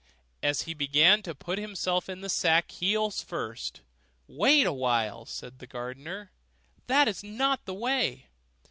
[0.41, 3.81] As he began to put himself into the sack heels first,
[4.27, 6.31] 'Wait a while,' said the gardener,
[6.87, 8.25] 'that is not the way.